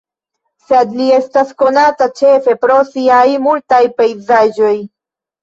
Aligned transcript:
Sed 0.69 0.95
li 1.01 1.09
estas 1.17 1.51
konata 1.63 2.07
ĉefe 2.21 2.57
pro 2.65 2.79
siaj 2.93 3.27
multaj 3.45 3.81
pejzaĝoj. 4.01 4.75